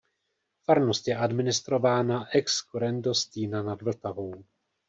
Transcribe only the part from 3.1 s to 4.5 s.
z Týna nad Vltavou.